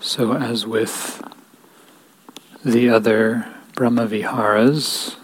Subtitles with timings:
[0.00, 1.22] So, as with
[2.64, 5.16] the other Brahmaviharas,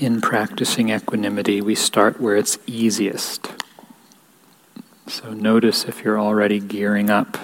[0.00, 3.48] in practicing equanimity, we start where it's easiest.
[5.06, 7.38] So, notice if you're already gearing up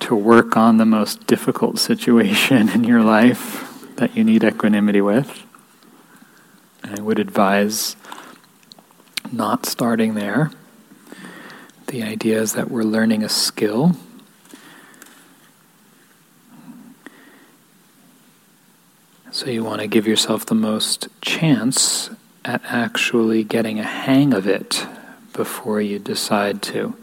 [0.00, 5.46] to work on the most difficult situation in your life that you need equanimity with.
[6.84, 7.96] I would advise
[9.32, 10.50] not starting there.
[11.86, 13.96] The idea is that we're learning a skill.
[19.42, 22.10] So you want to give yourself the most chance
[22.44, 24.86] at actually getting a hang of it
[25.32, 26.96] before you decide to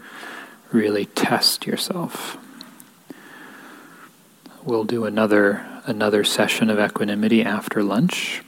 [0.72, 2.38] really test yourself.
[4.64, 8.40] We'll do another another session of equanimity after lunch.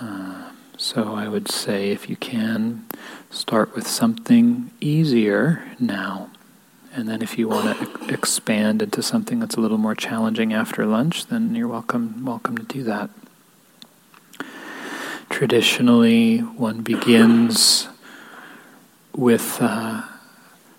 [0.00, 2.86] Uh, so I would say if you can,
[3.28, 6.30] start with something easier now.
[6.92, 10.84] And then if you want to expand into something that's a little more challenging after
[10.86, 13.10] lunch, then you're welcome welcome to do that.
[15.28, 17.86] Traditionally, one begins
[19.14, 20.02] with uh,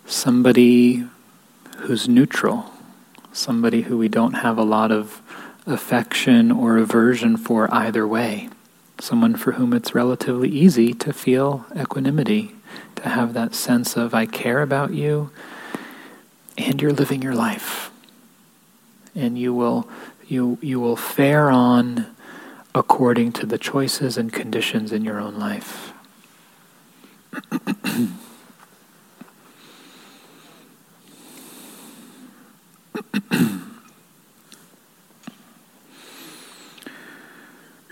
[0.06, 1.06] somebody
[1.78, 2.72] who's neutral,
[3.32, 5.22] somebody who we don't have a lot of
[5.66, 8.50] affection or aversion for either way,
[9.00, 12.52] someone for whom it's relatively easy to feel equanimity,
[12.98, 15.32] to have that sense of, I care about you
[16.58, 17.92] and you're living your life.
[19.16, 19.88] And you will,
[20.28, 22.08] you, you will fare on
[22.74, 25.92] according to the choices and conditions in your own life.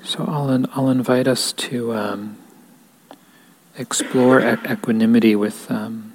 [0.04, 2.38] so I'll, I'll invite us to um,
[3.78, 5.70] explore equanimity with.
[5.70, 6.09] Um,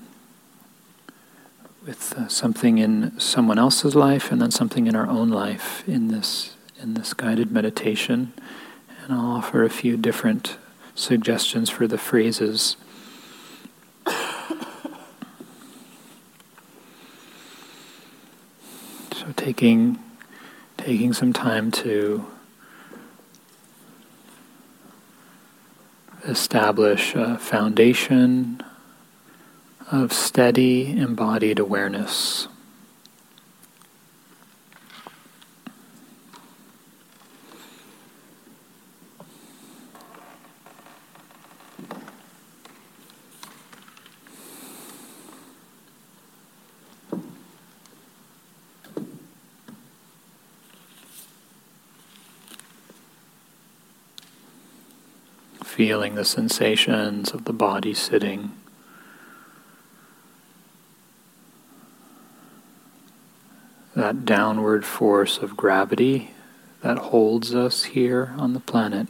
[2.28, 6.94] something in someone else's life and then something in our own life in this in
[6.94, 8.32] this guided meditation.
[9.02, 10.56] And I'll offer a few different
[10.94, 12.76] suggestions for the phrases.
[19.14, 19.98] So taking
[20.76, 22.26] taking some time to
[26.24, 28.60] establish a foundation
[29.94, 32.48] of steady embodied awareness.
[55.62, 58.63] Feeling the sensations of the body sitting.
[64.04, 66.30] That downward force of gravity
[66.82, 69.08] that holds us here on the planet.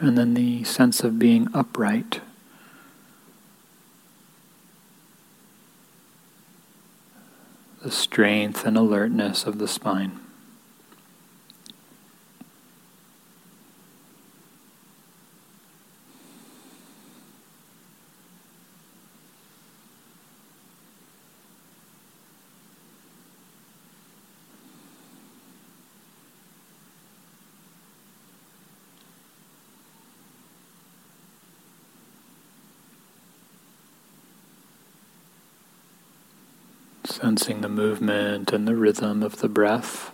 [0.00, 2.22] And then the sense of being upright.
[7.82, 10.20] The strength and alertness of the spine.
[37.10, 40.12] Sensing the movement and the rhythm of the breath.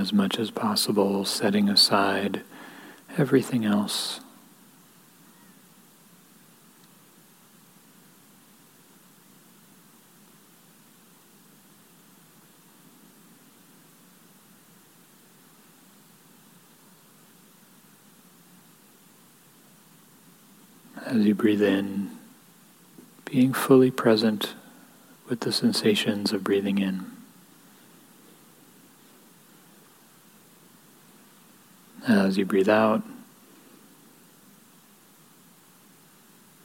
[0.00, 2.42] As much as possible, setting aside
[3.18, 4.20] everything else.
[21.04, 22.10] As you breathe in,
[23.24, 24.54] being fully present
[25.28, 27.19] with the sensations of breathing in.
[32.30, 33.02] As you breathe out,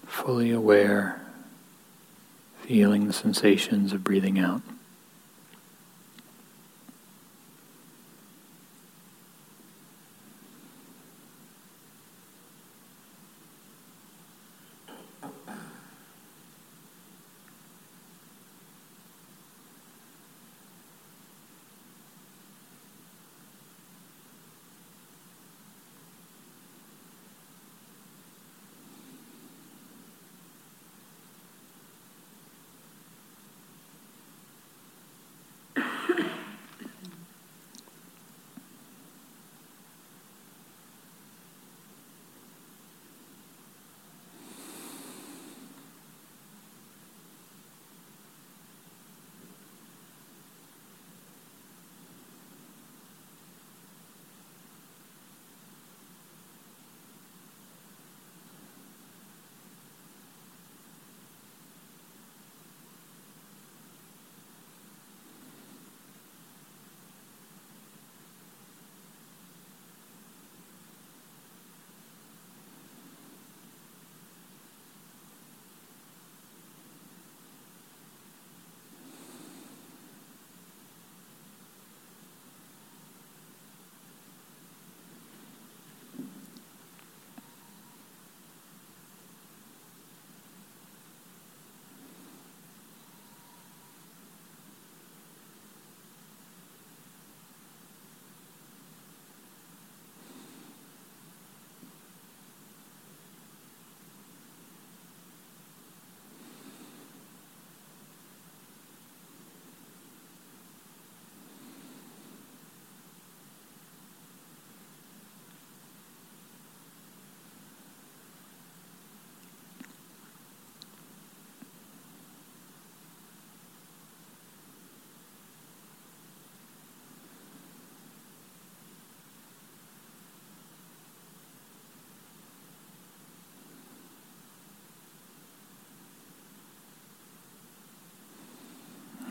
[0.06, 1.20] fully aware,
[2.62, 4.62] feeling the sensations of breathing out.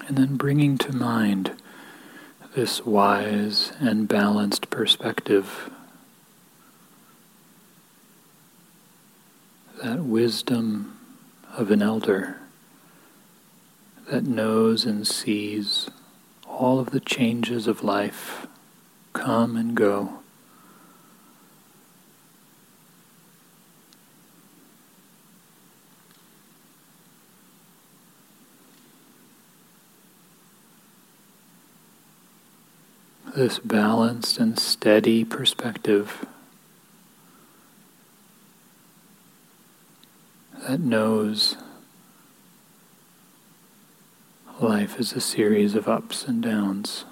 [0.07, 1.53] And then bringing to mind
[2.55, 5.71] this wise and balanced perspective,
[9.83, 10.99] that wisdom
[11.57, 12.39] of an elder
[14.11, 15.89] that knows and sees
[16.47, 18.47] all of the changes of life
[19.13, 20.21] come and go.
[33.45, 36.25] This balanced and steady perspective
[40.67, 41.55] that knows
[44.59, 47.05] life is a series of ups and downs.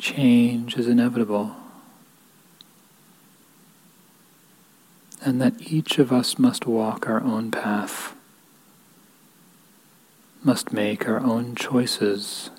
[0.00, 1.54] Change is inevitable.
[5.22, 8.16] And that each of us must walk our own path
[10.42, 12.50] must make our own choices.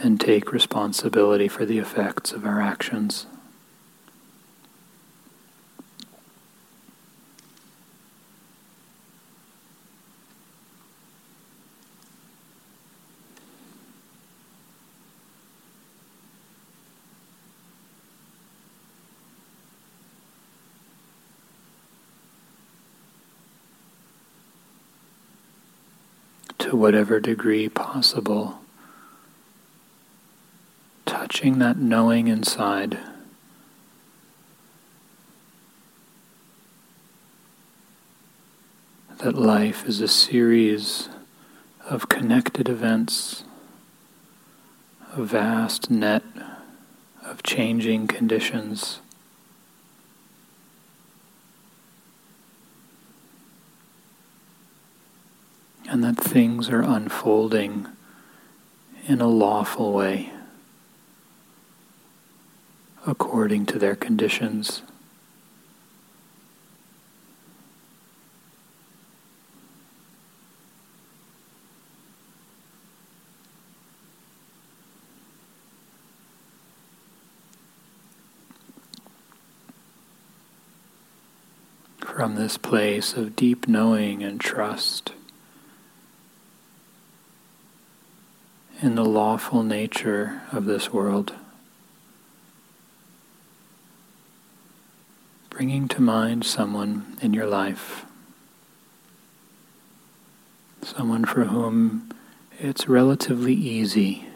[0.00, 3.26] And take responsibility for the effects of our actions.
[26.72, 28.58] To whatever degree possible,
[31.04, 32.98] touching that knowing inside.
[39.18, 41.10] That life is a series
[41.84, 43.44] of connected events,
[45.14, 46.22] a vast net
[47.22, 49.00] of changing conditions.
[55.92, 57.86] and that things are unfolding
[59.06, 60.32] in a lawful way
[63.06, 64.80] according to their conditions.
[81.98, 85.12] From this place of deep knowing and trust.
[88.82, 91.32] In the lawful nature of this world.
[95.50, 98.04] Bringing to mind someone in your life,
[100.82, 102.12] someone for whom
[102.58, 104.26] it's relatively easy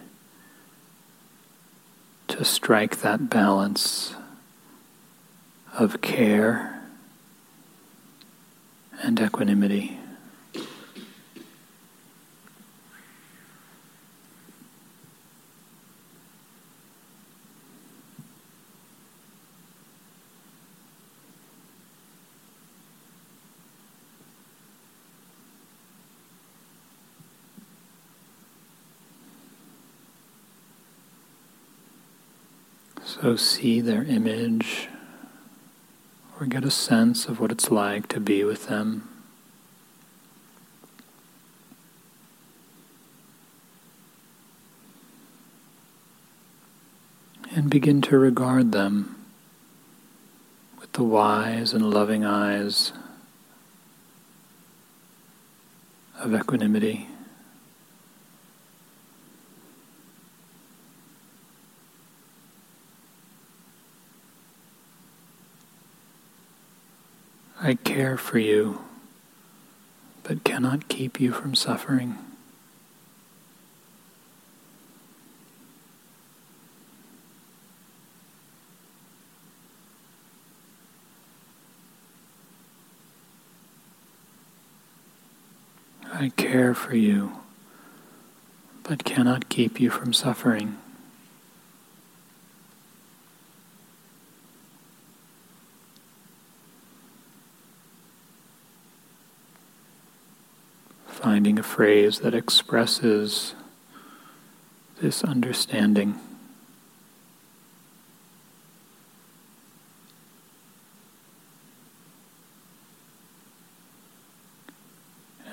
[2.28, 4.14] to strike that balance
[5.76, 6.80] of care
[9.02, 9.98] and equanimity.
[33.06, 34.88] So see their image
[36.40, 39.08] or get a sense of what it's like to be with them.
[47.54, 49.24] And begin to regard them
[50.80, 52.92] with the wise and loving eyes
[56.18, 57.06] of equanimity.
[67.66, 68.84] I care for you,
[70.22, 72.16] but cannot keep you from suffering.
[86.14, 87.32] I care for you,
[88.84, 90.78] but cannot keep you from suffering.
[101.46, 103.54] Finding a phrase that expresses
[105.00, 106.18] this understanding.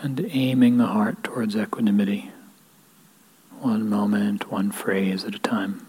[0.02, 2.32] And aiming the heart towards equanimity,
[3.60, 5.86] one moment, one phrase at a time.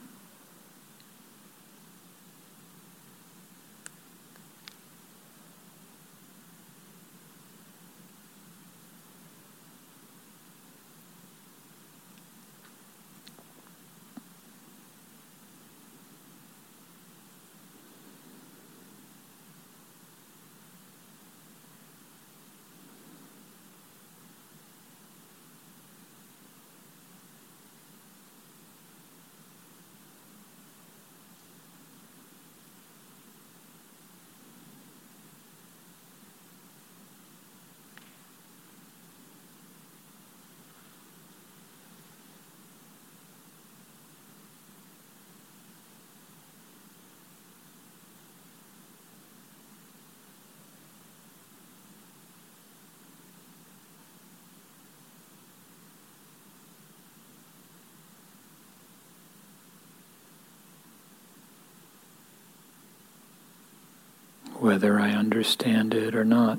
[64.65, 66.59] Whether I understand it or not.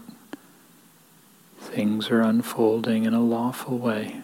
[1.60, 4.22] Things are unfolding in a lawful way.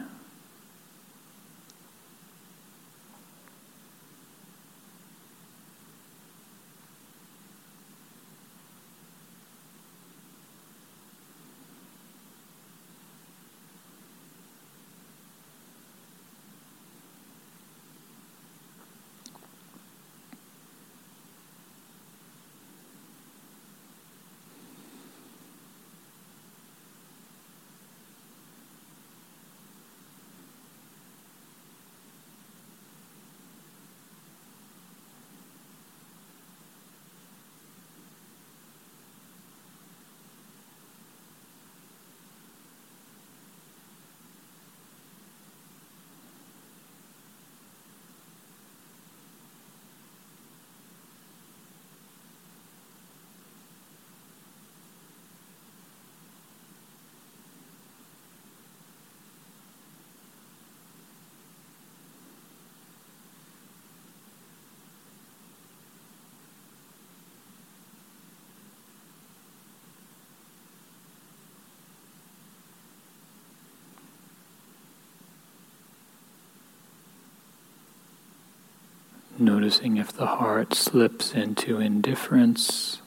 [79.41, 83.01] Noticing if the heart slips into indifference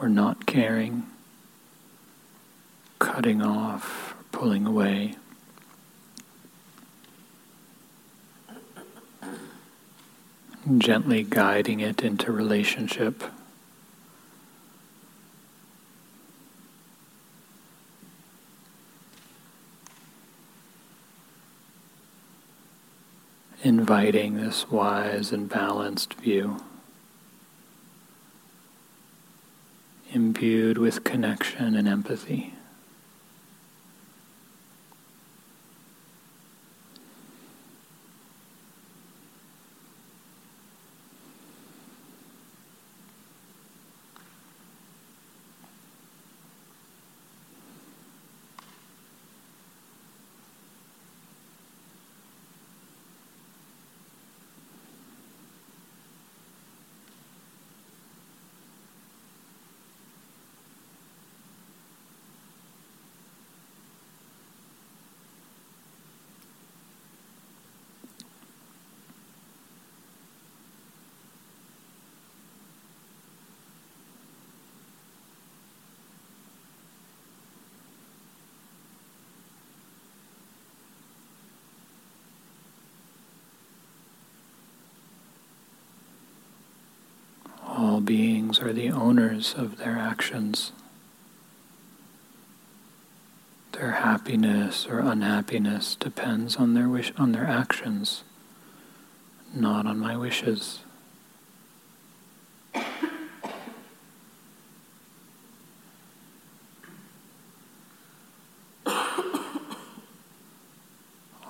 [0.00, 1.02] or not caring.
[3.00, 5.16] cutting off, pulling away.
[10.78, 13.24] Gently guiding it into relationship.
[23.92, 26.62] Inviting this wise and balanced view.
[30.14, 32.54] imbued with connection and empathy.
[87.64, 90.72] All beings are the owners of their actions.
[93.72, 98.22] Their happiness or unhappiness depends on their wish on their actions,
[99.54, 100.80] not on my wishes.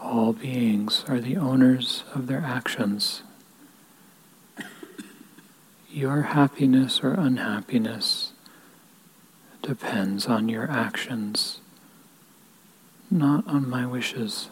[0.01, 3.23] All beings are the owners of their actions.
[5.93, 8.33] Your happiness or unhappiness
[9.61, 11.61] depends on your actions,
[13.11, 14.49] not on my wishes.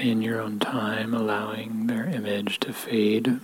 [0.00, 3.40] In your own time, allowing their image to fade.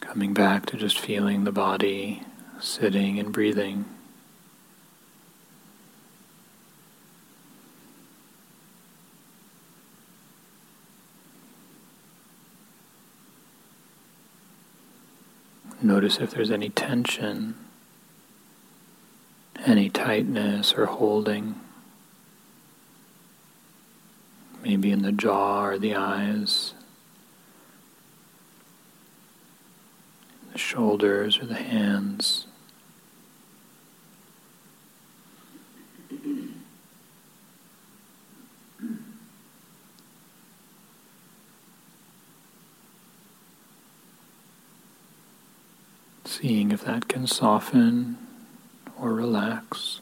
[0.00, 2.22] Coming back to just feeling the body,
[2.60, 3.84] sitting and breathing.
[15.80, 17.54] Notice if there's any tension
[19.66, 21.60] any tightness or holding.
[24.62, 26.74] maybe in the jaw or the eyes,
[30.52, 32.46] the shoulders or the hands.
[46.24, 48.27] Seeing if that can soften
[49.00, 50.00] or relax.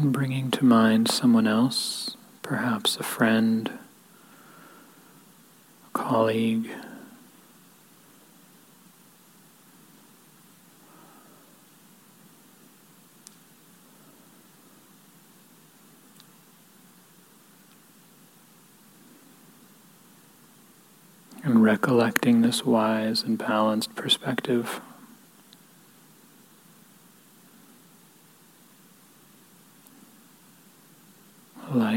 [0.00, 3.70] And bringing to mind someone else, perhaps a friend,
[5.86, 6.70] a colleague.
[21.44, 24.80] And recollecting this wise and balanced perspective.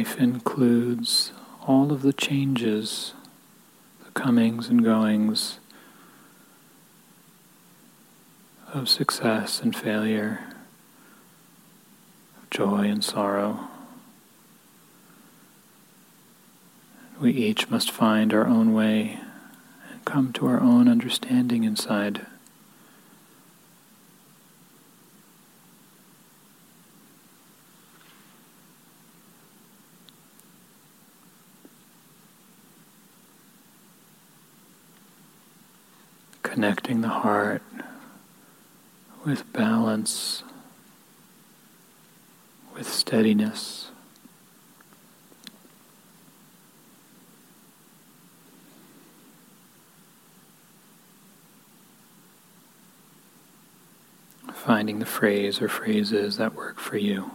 [0.03, 1.31] Life includes
[1.65, 3.13] all of the changes,
[4.03, 5.59] the comings and goings
[8.73, 10.41] of success and failure,
[12.35, 13.69] of joy and sorrow.
[17.17, 19.21] We each must find our own way
[19.89, 22.25] and come to our own understanding inside.
[36.63, 37.62] Connecting the heart
[39.26, 40.43] with balance,
[42.73, 43.91] with steadiness.
[54.54, 57.30] Finding the phrase or phrases that work for you.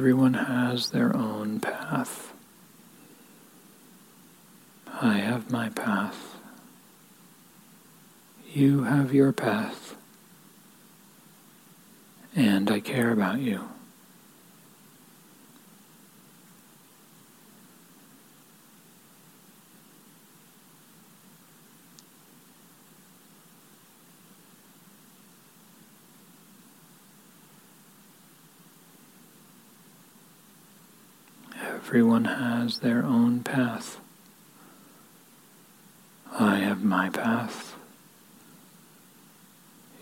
[0.00, 2.32] Everyone has their own path.
[4.90, 6.36] I have my path.
[8.50, 9.96] You have your path.
[12.34, 13.68] And I care about you.
[31.90, 33.98] Everyone has their own path.
[36.32, 37.74] I have my path.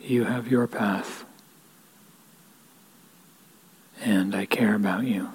[0.02, 1.24] You have your path.
[4.02, 5.30] And I care about you.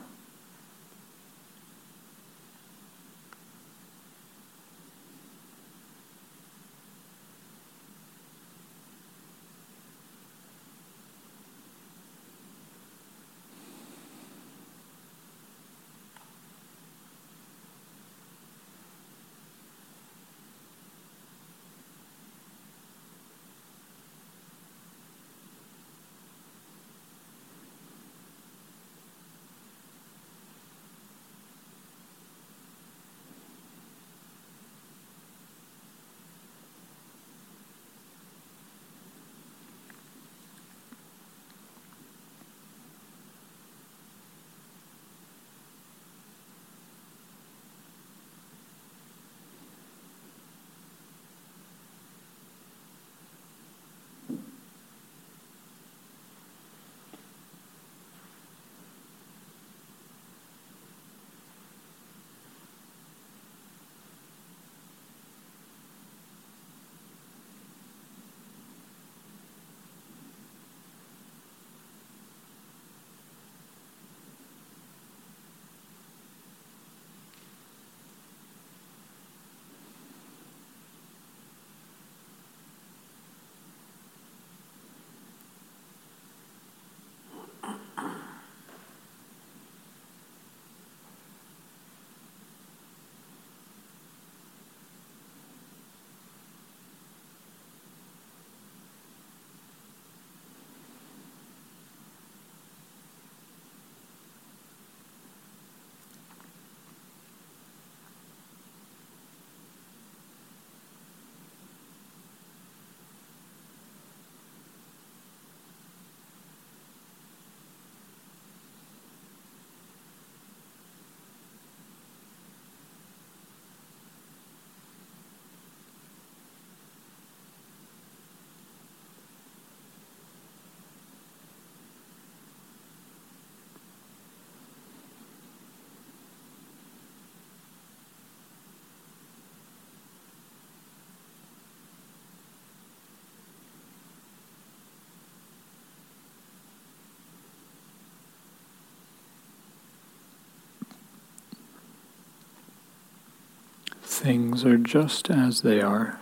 [154.24, 156.18] Things are just as they are.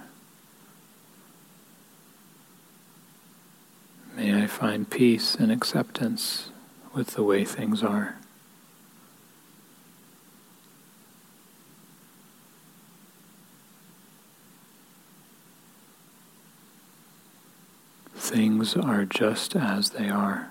[4.15, 6.49] May I find peace and acceptance
[6.95, 8.15] with the way things are.
[18.15, 20.49] Things are just as they are.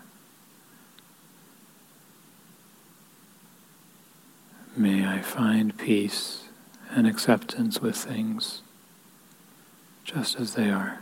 [4.77, 6.45] May I find peace
[6.91, 8.63] and acceptance with things
[10.05, 10.99] just as they are.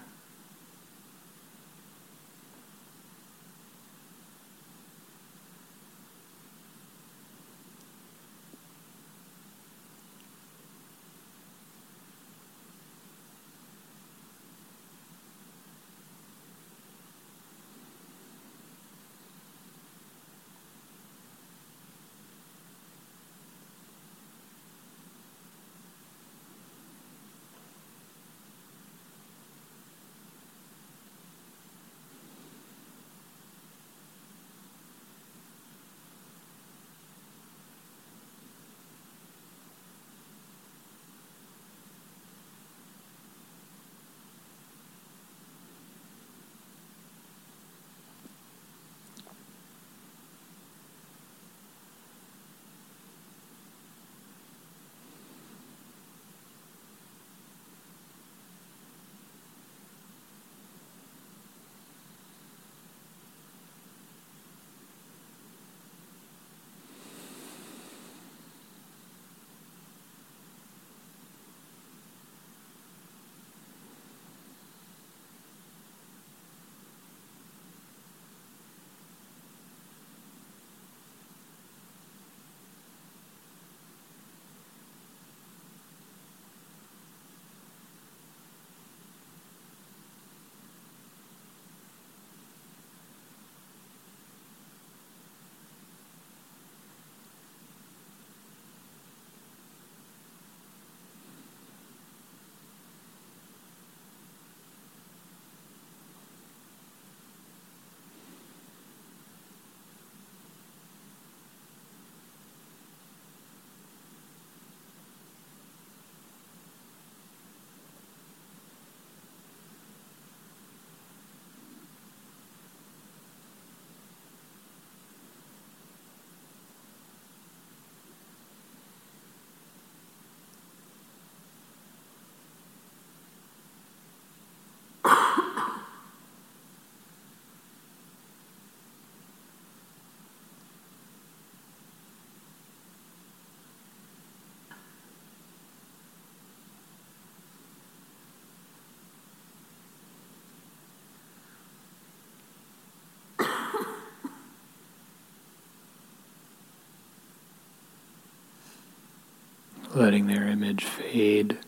[159.99, 161.59] Letting their image fade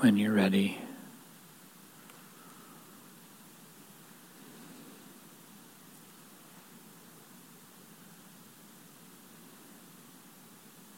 [0.00, 0.78] when you're ready.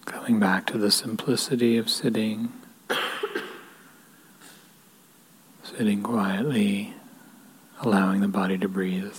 [0.05, 2.53] Coming back to the simplicity of sitting,
[5.64, 6.95] sitting quietly,
[7.81, 9.17] allowing the body to breathe.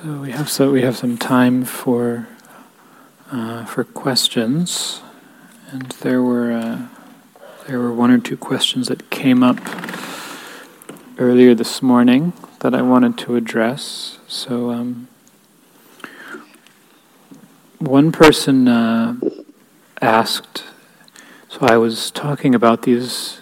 [0.00, 2.28] So we have so we have some time for
[3.32, 5.00] uh, for questions,
[5.72, 6.86] and there were uh,
[7.66, 9.58] there were one or two questions that came up
[11.18, 14.20] earlier this morning that I wanted to address.
[14.28, 15.08] So um,
[17.80, 19.16] one person uh,
[20.00, 20.62] asked.
[21.48, 23.40] So I was talking about these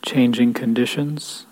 [0.00, 1.44] changing conditions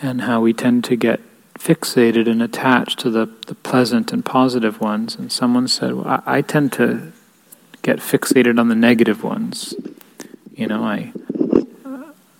[0.00, 1.20] and how we tend to get
[1.62, 5.14] fixated and attached to the, the pleasant and positive ones.
[5.14, 7.12] And someone said, well, I, I tend to
[7.82, 9.74] get fixated on the negative ones.
[10.54, 11.12] You know, I,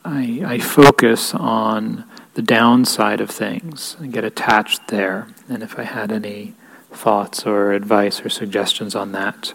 [0.04, 2.04] I, I focus on
[2.34, 5.28] the downside of things and get attached there.
[5.48, 6.54] And if I had any
[6.90, 9.54] thoughts or advice or suggestions on that,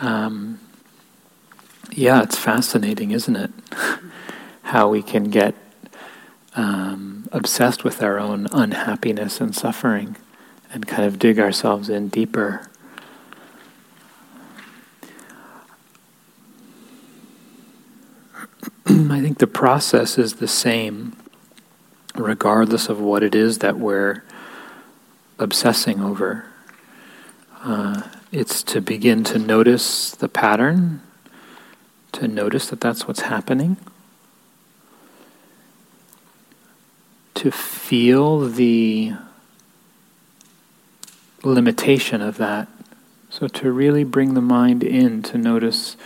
[0.00, 0.60] um,
[1.92, 3.50] yeah, it's fascinating, isn't it?
[4.62, 5.54] How we can get
[6.54, 10.16] um, obsessed with our own unhappiness and suffering
[10.72, 12.68] and kind of dig ourselves in deeper.
[18.86, 21.16] I think the process is the same
[22.14, 24.24] regardless of what it is that we're
[25.38, 26.46] obsessing over.
[27.62, 31.02] Uh, it's to begin to notice the pattern,
[32.12, 33.76] to notice that that's what's happening
[37.40, 39.14] to feel the
[41.42, 42.68] limitation of that.
[43.30, 45.96] So to really bring the mind in to notice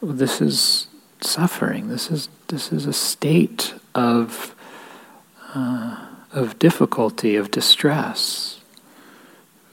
[0.00, 0.88] well, this is
[1.20, 1.86] suffering.
[1.86, 4.56] This is this is a state of
[5.54, 8.58] uh, of difficulty, of distress.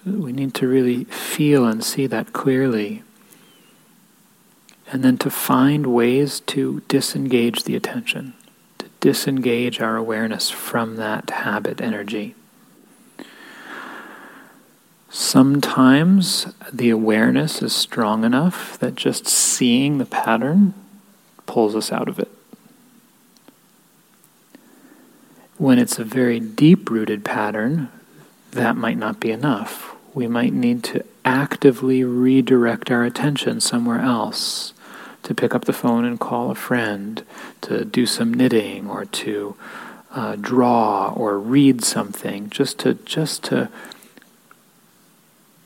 [0.05, 3.01] We need to really feel and see that clearly.
[4.91, 8.35] And then to find ways to disengage the attention
[9.03, 12.35] disengage our awareness from that habit energy.
[15.09, 20.73] Sometimes the awareness is strong enough that just seeing the pattern
[21.45, 22.31] pulls us out of it.
[25.63, 27.89] when it's a very deep rooted pattern,
[28.51, 29.95] that might not be enough.
[30.13, 34.73] We might need to actively redirect our attention somewhere else
[35.23, 37.23] to pick up the phone and call a friend,
[37.61, 39.55] to do some knitting, or to
[40.11, 43.69] uh, draw or read something, just to just to.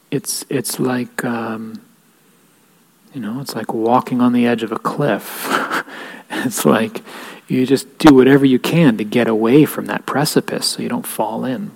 [0.09, 1.81] It's it's like um,
[3.13, 5.47] you know, it's like walking on the edge of a cliff.
[6.29, 7.01] it's like
[7.47, 11.07] you just do whatever you can to get away from that precipice so you don't
[11.07, 11.71] fall in.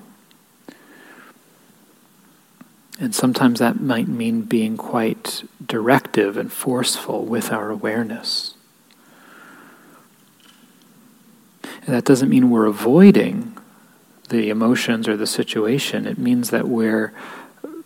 [3.02, 8.54] And sometimes that might mean being quite directive and forceful with our awareness.
[11.64, 13.58] And that doesn't mean we're avoiding
[14.30, 16.06] the emotions or the situation.
[16.06, 17.12] It means that we're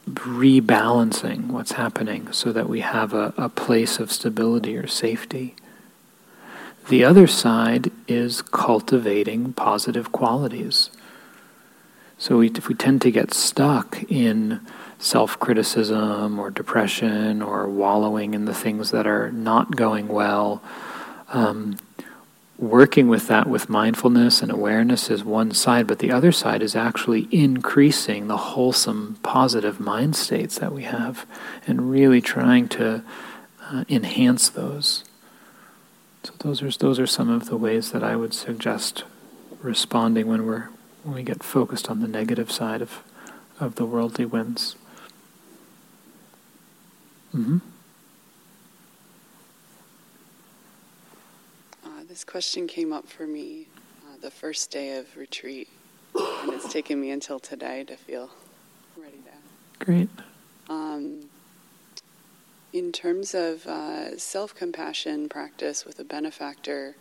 [0.05, 5.55] rebalancing what's happening so that we have a, a place of stability or safety.
[6.89, 10.89] The other side is cultivating positive qualities.
[12.17, 14.59] So we, if we tend to get stuck in
[14.99, 20.63] self criticism or depression or wallowing in the things that are not going well.
[21.29, 21.77] Um,
[22.57, 26.75] working with that with mindfulness and awareness is one side, but the other side is
[26.75, 31.25] actually increasing the wholesome, positive mind states that we have
[31.67, 33.03] and really trying to
[33.61, 35.03] uh, enhance those.
[36.23, 39.03] So those are those are some of the ways that I would suggest
[39.61, 40.69] responding when we're
[41.03, 43.03] when we get focused on the negative side of
[43.59, 44.75] of the worldly winds.
[47.35, 47.57] Mm-hmm.
[51.83, 53.67] Uh, this question came up for me
[54.05, 55.67] uh, the first day of retreat,
[56.15, 58.29] and it's taken me until today to feel
[58.95, 59.83] ready to.
[59.83, 60.09] Great.
[60.69, 61.29] Um,
[62.71, 66.95] in terms of uh, self compassion practice with a benefactor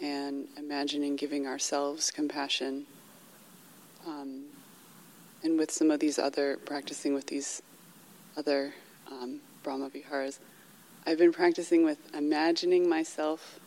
[0.00, 2.86] and imagining giving ourselves compassion,
[4.06, 4.44] um,
[5.44, 7.60] and with some of these other, practicing with these
[8.38, 8.72] other
[9.12, 10.38] um, Brahma Viharas,
[11.08, 13.58] I've been practicing with imagining myself,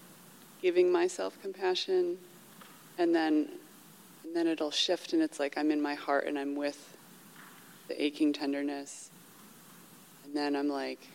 [0.62, 2.18] giving myself compassion,
[2.98, 3.50] and then
[4.24, 6.96] and then it'll shift and it's like I'm in my heart and I'm with
[7.90, 9.12] the aching tenderness.
[10.24, 11.06] And then I'm like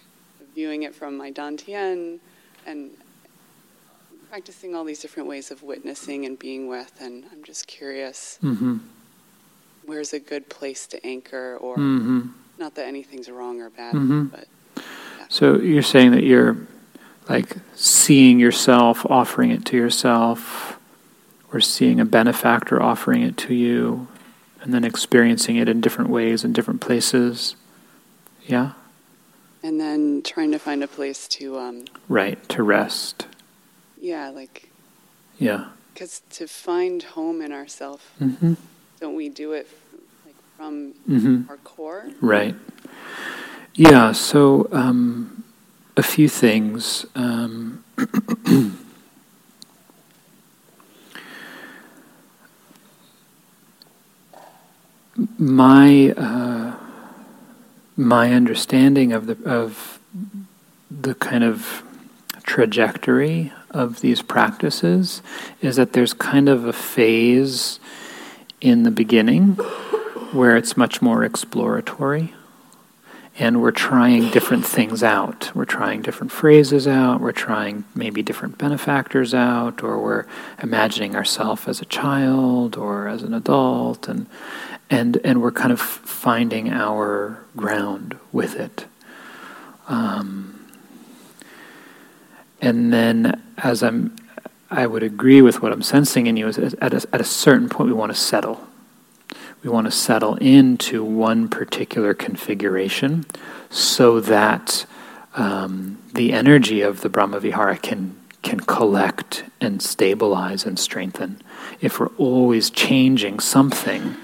[0.54, 2.18] viewing it from my Dantian
[2.66, 2.90] and
[4.28, 8.76] practicing all these different ways of witnessing and being with and I'm just curious mm-hmm.
[9.86, 12.28] where's a good place to anchor or mm-hmm.
[12.58, 14.24] not that anything's wrong or bad, mm-hmm.
[14.24, 14.46] but
[15.34, 16.56] so you're saying that you're
[17.28, 20.78] like seeing yourself, offering it to yourself,
[21.52, 24.06] or seeing a benefactor offering it to you,
[24.62, 27.56] and then experiencing it in different ways in different places.
[28.46, 28.74] Yeah?
[29.60, 31.58] And then trying to find a place to.
[31.58, 33.26] Um, right, to rest.
[34.00, 34.70] Yeah, like.
[35.36, 35.70] Yeah.
[35.92, 38.54] Because to find home in ourselves, mm-hmm.
[39.00, 39.66] don't we do it
[40.24, 41.50] like from mm-hmm.
[41.50, 42.06] our core?
[42.20, 42.54] Right.
[43.76, 45.42] Yeah, so um,
[45.96, 47.06] a few things.
[47.16, 47.82] Um,
[55.38, 56.76] my uh,
[57.96, 59.98] my understanding of the of
[60.88, 61.82] the kind of
[62.44, 65.20] trajectory of these practices
[65.60, 67.80] is that there's kind of a phase
[68.60, 69.54] in the beginning
[70.32, 72.32] where it's much more exploratory
[73.36, 75.50] and we're trying different things out.
[75.54, 80.26] We're trying different phrases out, we're trying maybe different benefactors out, or we're
[80.62, 84.26] imagining ourselves as a child or as an adult, and,
[84.88, 88.86] and, and we're kind of finding our ground with it.
[89.88, 90.66] Um,
[92.60, 94.16] and then, as I'm,
[94.70, 97.68] I would agree with what I'm sensing in you, is at a, at a certain
[97.68, 98.66] point we want to settle
[99.64, 103.24] we want to settle into one particular configuration
[103.70, 104.84] so that
[105.34, 111.40] um, the energy of the Brahmavihara can, can collect and stabilize and strengthen.
[111.80, 114.16] If we're always changing something,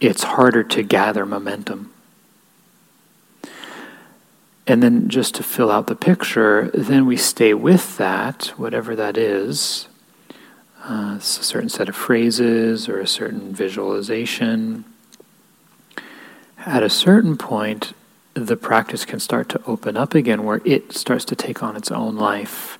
[0.00, 1.92] it's harder to gather momentum.
[4.66, 9.16] And then, just to fill out the picture, then we stay with that, whatever that
[9.16, 9.88] is,
[10.82, 14.84] uh, a certain set of phrases or a certain visualization.
[16.58, 17.92] At a certain point,
[18.34, 21.90] the practice can start to open up again where it starts to take on its
[21.90, 22.78] own life.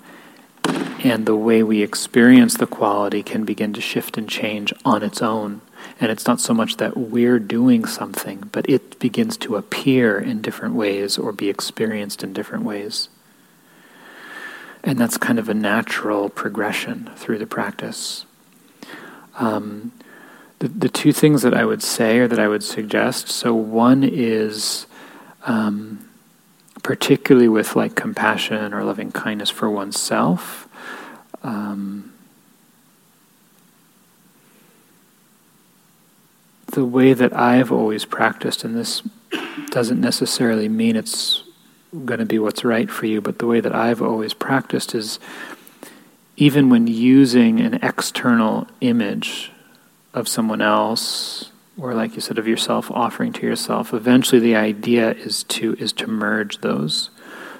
[1.02, 5.22] And the way we experience the quality can begin to shift and change on its
[5.22, 5.62] own.
[5.98, 10.42] And it's not so much that we're doing something, but it begins to appear in
[10.42, 13.08] different ways or be experienced in different ways.
[14.82, 18.24] And that's kind of a natural progression through the practice.
[19.38, 19.92] Um,
[20.58, 23.28] the, the two things that I would say or that I would suggest.
[23.28, 24.86] So one is
[25.44, 26.08] um,
[26.82, 30.68] particularly with like compassion or loving kindness for oneself.
[31.42, 32.12] Um,
[36.68, 39.02] the way that I've always practiced, and this
[39.70, 41.42] doesn't necessarily mean it's
[42.04, 45.18] going to be what's right for you, but the way that I've always practiced is
[46.36, 49.50] even when using an external image
[50.14, 55.12] of someone else, or like you said, of yourself offering to yourself, eventually the idea
[55.12, 57.10] is to is to merge those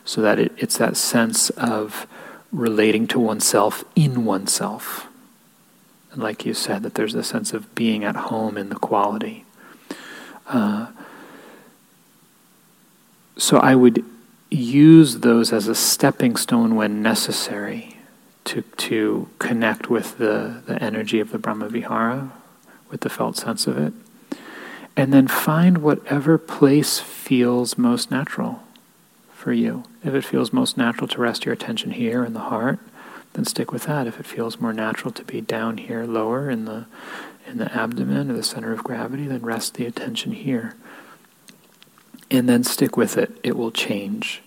[0.05, 2.07] so that it, it's that sense of
[2.53, 5.07] relating to oneself in oneself.
[6.13, 9.45] And like you said, that there's a sense of being at home in the quality.
[10.49, 10.89] Uh,
[13.37, 14.05] so I would
[14.51, 17.97] use those as a stepping stone when necessary
[18.45, 22.31] to, to connect with the, the energy of the Brahmavihara,
[22.91, 23.93] with the felt sense of it.
[24.97, 28.61] And then find whatever place feels most natural
[29.33, 29.85] for you.
[30.05, 32.81] If it feels most natural to rest your attention here in the heart,
[33.35, 34.07] then stick with that.
[34.07, 36.87] If it feels more natural to be down here, lower in the
[37.47, 40.75] in the abdomen or the center of gravity, then rest the attention here.
[42.31, 43.39] And then stick with it.
[43.43, 44.43] It will change.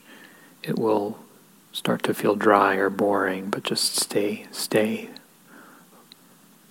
[0.62, 1.20] It will
[1.74, 5.10] start to feel dry or boring, but just stay, stay.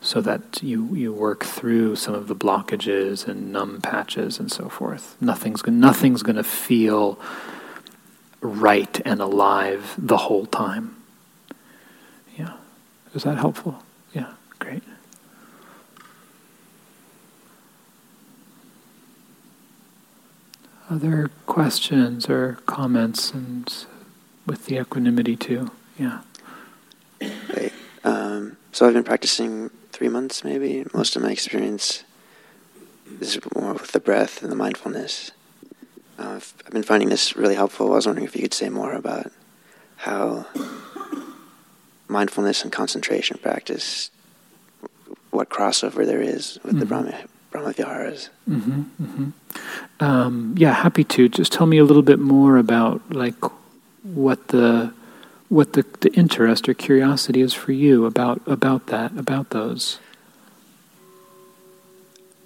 [0.00, 4.68] So that you, you work through some of the blockages and numb patches and so
[4.68, 5.16] forth.
[5.20, 7.20] Nothing's, nothing's going to feel
[8.40, 10.96] right and alive the whole time.
[12.36, 12.54] Yeah.
[13.14, 13.82] Is that helpful?
[14.12, 14.82] Yeah, great.
[20.92, 23.86] Other questions or comments and
[24.44, 25.70] with the equanimity too?
[25.98, 26.20] Yeah.
[27.22, 27.72] Right.
[28.04, 30.84] Um, so I've been practicing three months maybe.
[30.92, 32.04] Most of my experience
[33.22, 35.30] is more with the breath and the mindfulness.
[36.18, 37.90] Uh, I've, I've been finding this really helpful.
[37.90, 39.32] I was wondering if you could say more about
[39.96, 40.44] how
[42.06, 44.10] mindfulness and concentration practice,
[45.30, 46.80] what crossover there is with mm-hmm.
[46.80, 47.18] the Brahma,
[47.52, 48.30] Brahma Viharas.
[48.48, 49.30] Mm-hmm, mm-hmm.
[50.00, 51.28] Um, yeah, happy to.
[51.28, 53.36] Just tell me a little bit more about like
[54.02, 54.92] what the
[55.48, 60.00] what the, the interest or curiosity is for you about about that about those.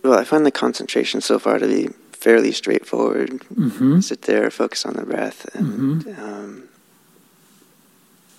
[0.02, 3.30] Well, I find the concentration so far to be fairly straightforward.
[3.54, 4.00] Mm-hmm.
[4.00, 6.22] Sit there, focus on the breath, and mm-hmm.
[6.22, 6.68] um,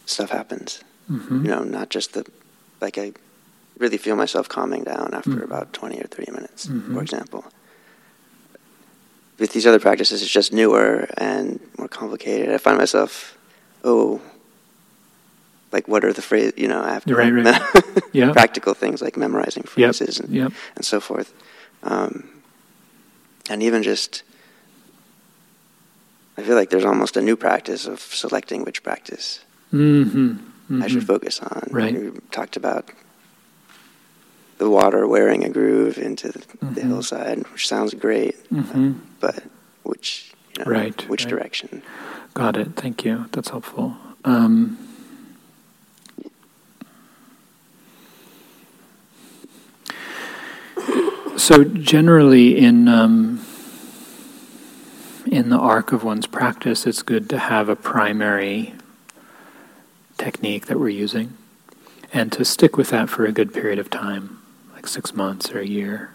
[0.05, 0.84] stuff happens.
[1.09, 1.45] Mm-hmm.
[1.45, 2.26] You know, not just the
[2.82, 3.13] like I
[3.78, 5.43] really feel myself calming down after mm.
[5.43, 6.95] about twenty or thirty minutes, mm-hmm.
[6.95, 7.45] for example.
[9.39, 12.51] With these other practices, it's just newer and more complicated.
[12.51, 13.38] I find myself,
[13.84, 14.19] oh,
[15.71, 16.53] like what are the phrases?
[16.57, 18.03] You know, I have to right, right.
[18.13, 18.32] yeah.
[18.32, 20.25] practical things like memorizing phrases yep.
[20.25, 20.51] And, yep.
[20.75, 21.34] and so forth.
[21.84, 22.28] Um,
[23.49, 24.23] and even just
[26.38, 29.39] I feel like there's almost a new practice of selecting which practice
[29.73, 30.30] mm-hmm.
[30.30, 30.84] Mm-hmm.
[30.84, 31.69] I should focus on.
[31.71, 31.93] Right.
[31.93, 32.91] We talked about
[34.58, 36.74] the water wearing a groove into the, mm-hmm.
[36.74, 38.93] the hillside, which sounds great, mm-hmm.
[39.20, 39.43] but
[39.84, 41.30] which you know, right, which right.
[41.30, 41.84] direction?
[42.34, 42.76] Got it.
[42.76, 43.28] Thank you.
[43.32, 43.95] That's helpful.
[44.26, 44.78] Um,
[51.38, 53.45] so generally in um,
[55.32, 58.74] in the arc of one's practice, it's good to have a primary
[60.18, 61.38] technique that we're using
[62.14, 64.41] and to stick with that for a good period of time,
[64.88, 66.11] six months or a year.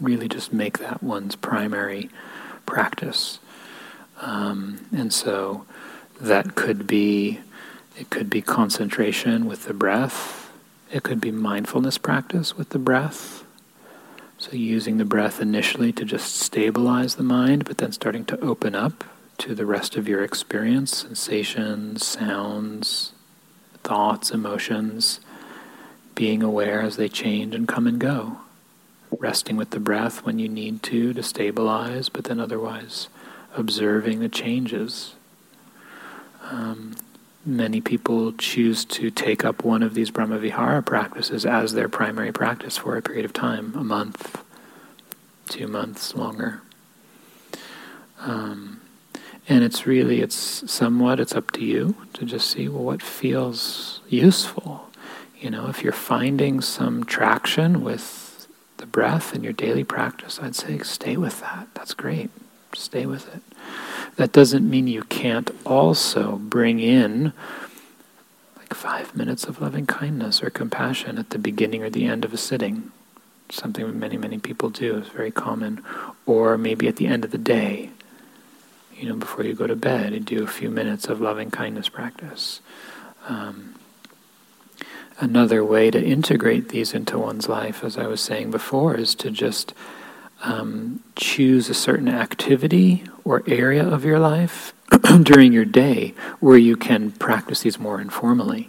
[0.00, 2.10] Really just make that one's primary
[2.66, 3.38] practice.
[4.20, 5.66] Um, and so
[6.20, 7.40] that could be
[7.98, 10.50] it could be concentration with the breath.
[10.90, 13.44] It could be mindfulness practice with the breath.
[14.38, 18.74] So, using the breath initially to just stabilize the mind, but then starting to open
[18.74, 19.04] up
[19.38, 23.12] to the rest of your experience sensations, sounds,
[23.84, 25.20] thoughts, emotions,
[26.20, 28.36] being aware as they change and come and go.
[29.10, 33.08] Resting with the breath when you need to to stabilize, but then otherwise
[33.56, 35.14] observing the changes.
[36.42, 36.94] Um,
[37.46, 42.76] many people choose to take up one of these Brahmavihara practices as their primary practice
[42.76, 44.44] for a period of time, a month,
[45.48, 46.60] two months, longer.
[48.18, 48.82] Um,
[49.48, 54.02] and it's really, it's somewhat, it's up to you to just see, well, what feels
[54.06, 54.89] useful.
[55.40, 60.54] You know, if you're finding some traction with the breath in your daily practice, I'd
[60.54, 61.68] say stay with that.
[61.74, 62.30] That's great.
[62.74, 63.42] Stay with it.
[64.16, 67.32] That doesn't mean you can't also bring in
[68.58, 72.34] like five minutes of loving kindness or compassion at the beginning or the end of
[72.34, 72.92] a sitting.
[73.50, 74.98] something many, many people do.
[74.98, 75.82] It's very common.
[76.26, 77.90] Or maybe at the end of the day,
[78.94, 81.88] you know, before you go to bed, you do a few minutes of loving kindness
[81.88, 82.60] practice.
[83.26, 83.74] Um,
[85.20, 89.30] another way to integrate these into one's life, as I was saying before, is to
[89.30, 89.74] just
[90.42, 94.72] um, choose a certain activity or area of your life
[95.22, 98.68] during your day where you can practice these more informally.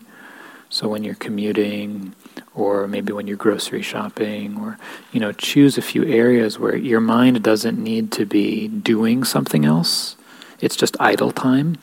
[0.70, 2.14] So when you're commuting,
[2.54, 4.78] or maybe when you're grocery shopping, or
[5.12, 9.66] you know, choose a few areas where your mind doesn't need to be doing something
[9.66, 10.16] else.
[10.60, 11.78] It's just idle time,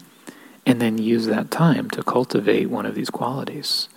[0.65, 3.89] and then use that time to cultivate one of these qualities,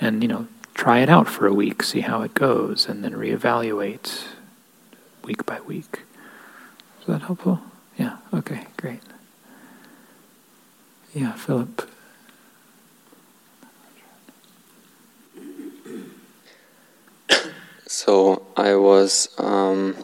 [0.00, 3.12] and you know, try it out for a week, see how it goes, and then
[3.12, 4.24] reevaluate
[5.24, 6.02] week by week.
[7.00, 7.60] Is that helpful?
[7.98, 8.18] Yeah.
[8.32, 8.66] Okay.
[8.76, 9.00] Great.
[11.14, 11.88] Yeah, Philip.
[17.86, 19.96] So I was, um,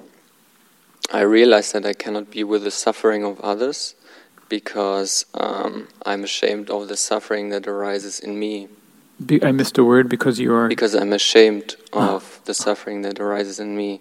[1.12, 3.94] I realized that I cannot be with the suffering of others
[4.48, 8.68] because um, I'm ashamed of the suffering that arises in me.
[9.24, 10.68] Be- I missed a word because you are.
[10.68, 12.14] Because I'm ashamed ah.
[12.14, 14.00] of the suffering that arises in me,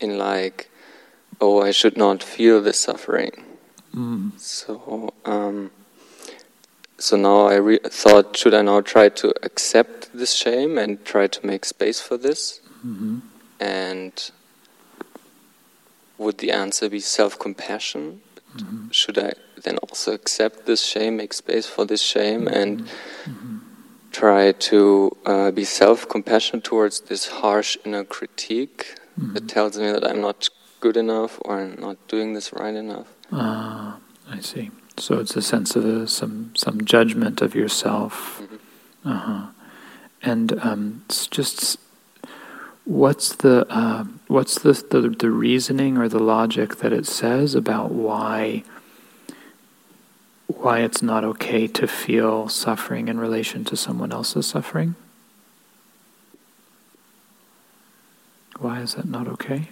[0.00, 0.70] in like,
[1.40, 3.32] oh, I should not feel this suffering.
[3.94, 4.38] Mm.
[4.38, 5.70] So, um,
[6.98, 11.26] so now I re- thought, should I now try to accept this shame and try
[11.26, 12.60] to make space for this?
[12.86, 13.18] Mm-hmm.
[13.60, 14.30] And
[16.18, 18.20] would the answer be self compassion?
[18.56, 18.90] Mm-hmm.
[18.90, 19.32] Should I
[19.62, 23.55] then also accept this shame, make space for this shame, and mm-hmm.
[24.16, 24.80] Try to
[25.26, 29.46] uh, be self compassionate towards this harsh inner critique that mm-hmm.
[29.46, 30.48] tells me that I'm not
[30.80, 33.08] good enough or I'm not doing this right enough?
[33.32, 33.98] Ah,
[34.28, 34.70] I see.
[34.98, 38.40] So it's a sense of a, some some judgment of yourself.
[38.42, 39.08] Mm-hmm.
[39.08, 39.46] Uh-huh.
[40.22, 41.78] And um, it's just
[42.84, 47.90] what's the uh, what's the, the the reasoning or the logic that it says about
[47.90, 48.64] why
[50.46, 54.94] why it's not okay to feel suffering in relation to someone else's suffering?
[58.58, 59.68] Why is that not okay?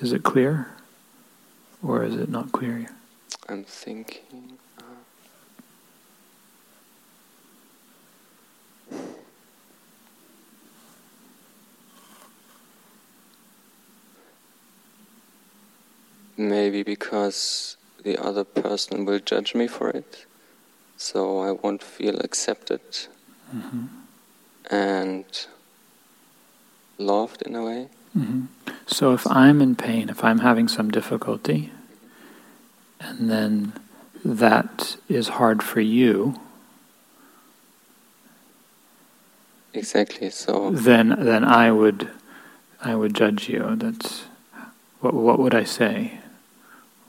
[0.00, 0.72] Is it clear?
[1.82, 2.88] Or is it not clear?
[3.48, 4.55] I'm thinking.
[16.36, 20.26] Maybe because the other person will judge me for it,
[20.96, 22.80] so I won't feel accepted
[23.54, 23.86] mm-hmm.
[24.70, 25.24] and
[26.98, 27.88] loved in a way.
[28.16, 28.44] Mm-hmm.
[28.86, 31.72] So if I'm in pain, if I'm having some difficulty,
[33.00, 33.72] and then
[34.24, 36.40] that is hard for you.
[39.74, 40.30] Exactly.
[40.30, 42.08] So then, then I would,
[42.82, 43.76] I would judge you.
[43.76, 44.24] That's
[45.00, 45.12] what.
[45.12, 46.20] What would I say?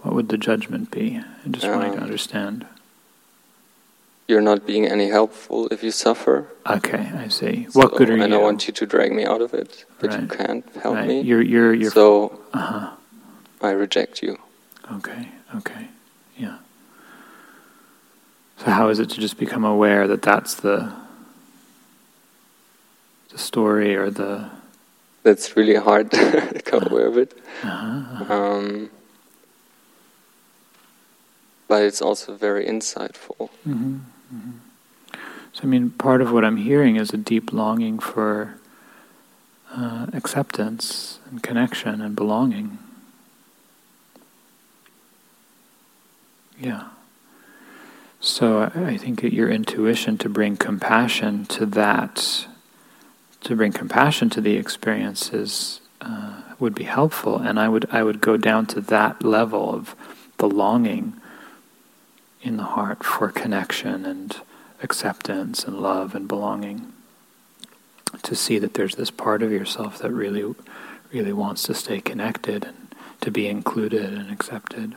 [0.07, 1.19] What would the judgment be?
[1.19, 2.65] I just um, wanting to understand.
[4.25, 6.47] You're not being any helpful if you suffer.
[6.65, 7.67] Okay, I see.
[7.73, 8.23] What good are and you?
[8.23, 10.21] And I want you to drag me out of it, but right.
[10.21, 11.09] you can't help right.
[11.09, 11.19] me.
[11.19, 11.91] You're, you're, you're.
[11.91, 12.95] So uh-huh.
[13.61, 14.37] I reject you.
[14.93, 15.27] Okay.
[15.57, 15.89] Okay.
[16.37, 16.59] Yeah.
[18.59, 20.93] So how is it to just become aware that that's the
[23.29, 24.49] the story or the?
[25.23, 27.37] That's really hard to become aware of it.
[27.61, 28.33] Uh-huh.
[28.33, 28.89] Um,
[31.67, 33.49] but it's also very insightful.
[33.67, 33.97] Mm-hmm.
[34.33, 34.51] Mm-hmm.
[35.53, 38.57] So, I mean, part of what I'm hearing is a deep longing for
[39.71, 42.77] uh, acceptance and connection and belonging.
[46.59, 46.89] Yeah.
[48.19, 52.47] So I, I think your intuition to bring compassion to that,
[53.41, 58.21] to bring compassion to the experiences, uh, would be helpful, and I would I would
[58.21, 59.95] go down to that level of
[60.37, 61.13] the longing
[62.47, 64.37] in the heart for connection and
[64.81, 66.93] acceptance and love and belonging.
[68.23, 70.55] To see that there's this part of yourself that really,
[71.11, 74.95] really wants to stay connected and to be included and accepted.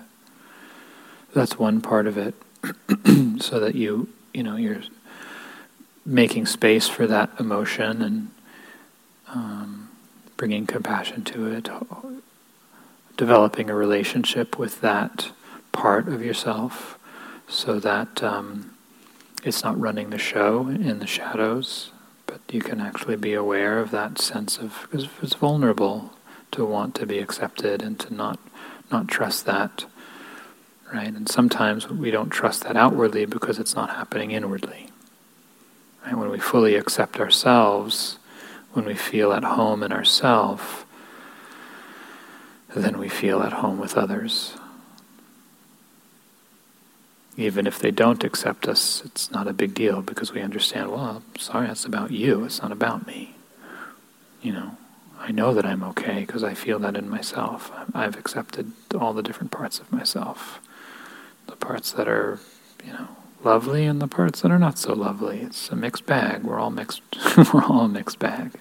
[1.34, 2.34] That's one part of it,
[3.42, 4.82] so that you, you know, you're
[6.06, 8.30] making space for that emotion and
[9.28, 9.90] um,
[10.36, 11.68] bringing compassion to it,
[13.16, 15.32] developing a relationship with that
[15.72, 16.99] part of yourself
[17.50, 18.74] so that um,
[19.44, 21.90] it's not running the show in the shadows,
[22.26, 26.12] but you can actually be aware of that sense of because it's vulnerable
[26.52, 28.38] to want to be accepted and to not
[28.90, 29.84] not trust that,
[30.92, 31.08] right?
[31.08, 34.88] And sometimes we don't trust that outwardly because it's not happening inwardly,
[36.04, 36.16] Right?
[36.16, 38.18] When we fully accept ourselves,
[38.72, 40.86] when we feel at home in ourself,
[42.74, 44.54] then we feel at home with others.
[47.40, 51.22] Even if they don't accept us, it's not a big deal because we understand, well,
[51.32, 53.34] I'm sorry, it's about you, it's not about me.
[54.42, 54.76] You know,
[55.18, 57.72] I know that I'm okay because I feel that in myself.
[57.94, 60.60] I've accepted all the different parts of myself.
[61.46, 62.40] The parts that are,
[62.84, 63.08] you know,
[63.42, 65.40] lovely and the parts that are not so lovely.
[65.40, 66.42] It's a mixed bag.
[66.42, 67.00] We're all mixed.
[67.54, 68.52] we're all a mixed bag.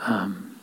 [0.00, 0.53] Um,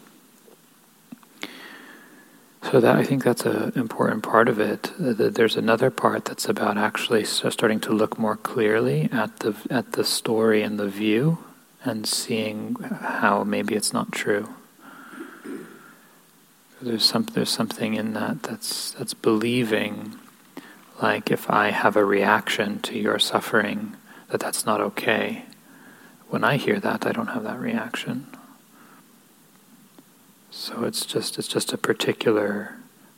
[2.63, 4.91] so that I think that's an important part of it.
[4.97, 10.03] There's another part that's about actually starting to look more clearly at the at the
[10.03, 11.39] story and the view,
[11.83, 14.47] and seeing how maybe it's not true.
[16.81, 20.15] There's some there's something in that that's that's believing,
[21.01, 23.95] like if I have a reaction to your suffering,
[24.29, 25.45] that that's not okay.
[26.29, 28.27] When I hear that, I don't have that reaction.
[30.51, 32.75] So it's just it's just a particular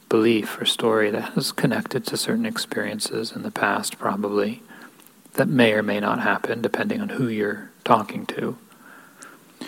[0.07, 4.61] belief or story that is connected to certain experiences in the past, probably,
[5.33, 8.55] that may or may not happen depending on who you're talking to.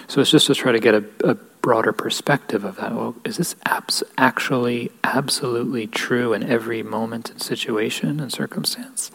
[0.08, 2.94] So it's just to try to get a, a broader perspective of that.
[2.94, 9.10] Well, is this abs- actually absolutely true in every moment and situation and circumstance?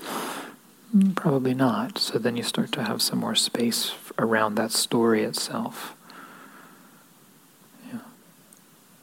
[0.97, 1.99] Mm, probably not.
[1.99, 5.95] So then you start to have some more space around that story itself.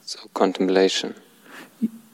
[0.08, 1.16] So contemplation.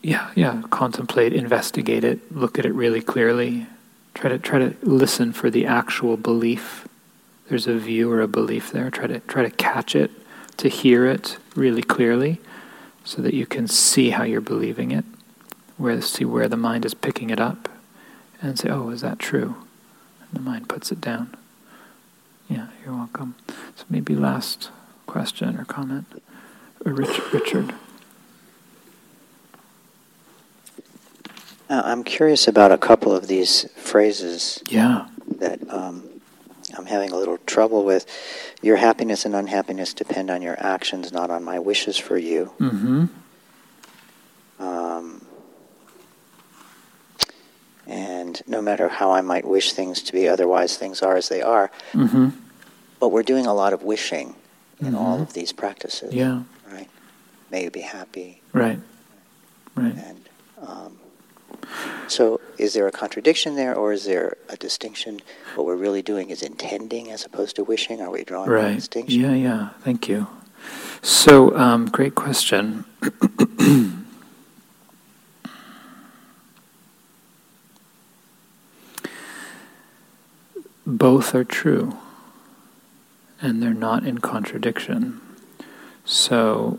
[0.02, 0.62] Yeah, yeah.
[0.70, 3.68] Contemplate, investigate it, look at it really clearly.
[4.14, 6.88] Try to try to listen for the actual belief.
[7.48, 8.90] There's a view or a belief there.
[8.90, 10.10] Try to try to catch it,
[10.56, 12.40] to hear it really clearly,
[13.04, 15.04] so that you can see how you're believing it.
[15.76, 17.68] Where see where the mind is picking it up,
[18.42, 19.54] and say, "Oh, is that true?"
[20.20, 21.32] And the mind puts it down.
[22.48, 23.36] Yeah, you're welcome.
[23.76, 24.70] So maybe last
[25.06, 26.06] question or comment,
[26.84, 27.72] or Rich, Richard.
[31.74, 34.62] Uh, I'm curious about a couple of these phrases.
[34.68, 35.08] Yeah.
[35.38, 36.08] That um,
[36.76, 38.06] I'm having a little trouble with.
[38.62, 42.52] Your happiness and unhappiness depend on your actions, not on my wishes for you.
[42.60, 43.06] Mm-hmm.
[44.60, 45.26] Um,
[47.88, 51.42] and no matter how I might wish things to be, otherwise things are as they
[51.42, 51.72] are.
[51.92, 52.28] Mm-hmm.
[53.00, 54.36] But we're doing a lot of wishing
[54.78, 54.96] in mm-hmm.
[54.96, 56.14] all of these practices.
[56.14, 56.44] Yeah.
[56.70, 56.88] Right.
[57.50, 58.42] May you be happy.
[58.52, 58.78] Right.
[59.74, 59.94] Right.
[59.96, 60.28] And
[60.62, 60.98] um,
[62.08, 65.20] so, is there a contradiction there, or is there a distinction?
[65.54, 68.00] What we're really doing is intending as opposed to wishing.
[68.00, 68.72] Are we drawing right.
[68.72, 69.20] a distinction?
[69.20, 69.68] Yeah, yeah.
[69.80, 70.26] Thank you.
[71.02, 72.84] So, um, great question.
[80.86, 81.96] Both are true,
[83.40, 85.20] and they're not in contradiction.
[86.04, 86.78] So,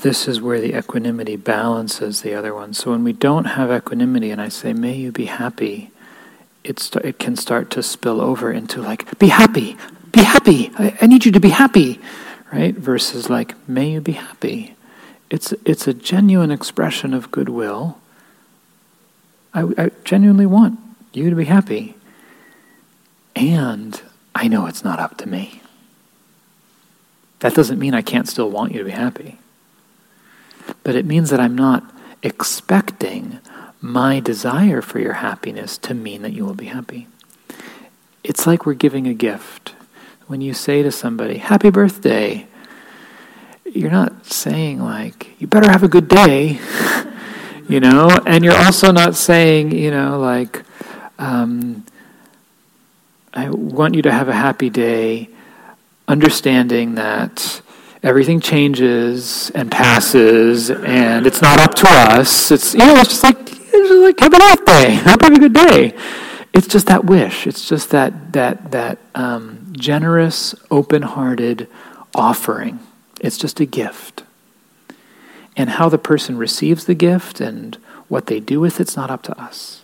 [0.00, 2.74] this is where the equanimity balances the other one.
[2.74, 5.90] So when we don't have equanimity and I say, may you be happy,
[6.64, 9.76] it, st- it can start to spill over into like, be happy,
[10.12, 12.00] be happy, I, I need you to be happy,
[12.52, 12.74] right?
[12.74, 14.74] Versus like, may you be happy.
[15.30, 17.98] It's, it's a genuine expression of goodwill.
[19.54, 20.78] I, I genuinely want
[21.12, 21.94] you to be happy.
[23.34, 24.00] And
[24.34, 25.62] I know it's not up to me.
[27.40, 29.38] That doesn't mean I can't still want you to be happy
[30.82, 31.84] but it means that I'm not
[32.22, 33.38] expecting
[33.80, 37.08] my desire for your happiness to mean that you will be happy.
[38.22, 39.74] It's like we're giving a gift.
[40.26, 42.46] When you say to somebody, Happy birthday,
[43.64, 46.60] you're not saying, like, you better have a good day,
[47.68, 50.62] you know, and you're also not saying, you know, like,
[51.18, 51.84] um,
[53.32, 55.28] I want you to have a happy day,
[56.08, 57.62] understanding that
[58.02, 62.50] everything changes and passes, and it's not up to us.
[62.50, 65.52] It's you know, it's just like it's just like have a day, have a good
[65.54, 65.94] day.
[66.52, 67.46] It's just that wish.
[67.46, 71.68] It's just that that that um, generous, open-hearted
[72.14, 72.80] offering.
[73.20, 74.24] It's just a gift,
[75.56, 77.76] and how the person receives the gift and
[78.08, 79.82] what they do with it's not up to us.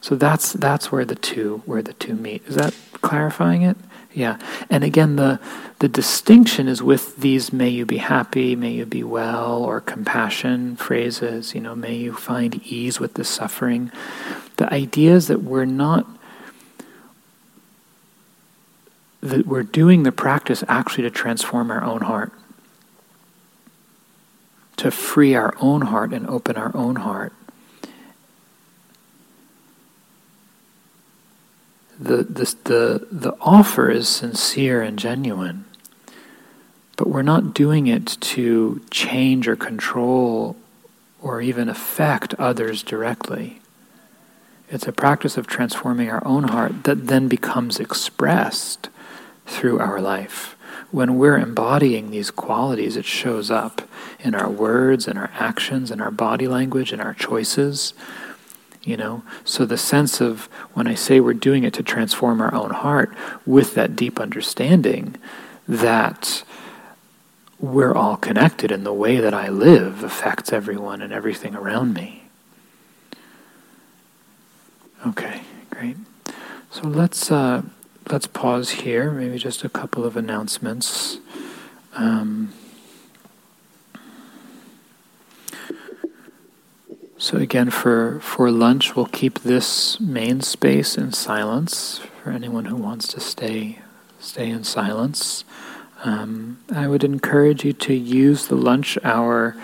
[0.00, 2.44] So that's that's where the two where the two meet.
[2.46, 3.76] Is that clarifying it?
[4.14, 4.38] Yeah.
[4.70, 5.40] And again, the,
[5.80, 10.76] the distinction is with these may you be happy, may you be well, or compassion
[10.76, 13.90] phrases, you know, may you find ease with the suffering.
[14.56, 16.06] The idea is that we're not,
[19.20, 22.32] that we're doing the practice actually to transform our own heart,
[24.76, 27.32] to free our own heart and open our own heart.
[32.04, 35.64] The, the, the, the offer is sincere and genuine,
[36.96, 40.56] but we're not doing it to change or control
[41.22, 43.60] or even affect others directly.
[44.68, 48.88] It's a practice of transforming our own heart that then becomes expressed
[49.46, 50.56] through our life.
[50.90, 53.82] When we're embodying these qualities, it shows up
[54.20, 57.94] in our words, in our actions, in our body language, in our choices.
[58.84, 62.54] You know, so the sense of when I say we're doing it to transform our
[62.54, 63.16] own heart
[63.46, 65.16] with that deep understanding
[65.66, 66.44] that
[67.58, 72.24] we're all connected and the way that I live affects everyone and everything around me.
[75.06, 75.96] Okay, great.
[76.70, 77.62] So let's uh,
[78.10, 79.10] let's pause here.
[79.10, 81.18] Maybe just a couple of announcements.
[81.94, 82.52] Um,
[87.24, 92.76] so again, for for lunch, we'll keep this main space in silence for anyone who
[92.76, 93.78] wants to stay
[94.20, 95.42] stay in silence.
[96.04, 99.56] Um, I would encourage you to use the lunch hour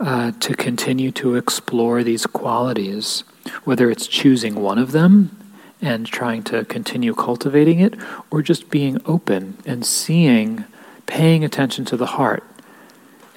[0.00, 3.22] uh, to continue to explore these qualities,
[3.62, 5.38] whether it's choosing one of them
[5.80, 7.94] and trying to continue cultivating it,
[8.28, 10.64] or just being open and seeing,
[11.06, 12.42] paying attention to the heart,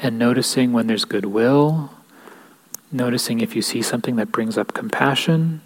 [0.01, 1.91] and noticing when there's goodwill,
[2.91, 5.61] noticing if you see something that brings up compassion,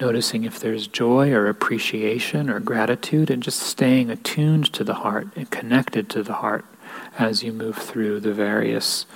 [0.00, 5.28] noticing if there's joy or appreciation or gratitude, and just staying attuned to the heart
[5.36, 6.64] and connected to the heart
[7.18, 9.06] as you move through the various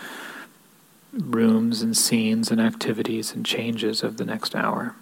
[1.12, 4.94] rooms and scenes and activities and changes of the next hour.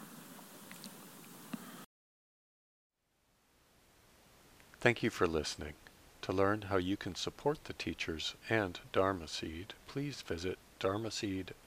[4.80, 5.72] Thank you for listening.
[6.22, 11.65] To learn how you can support the teachers and Dharma Seed, please visit dharma dharmaseed.org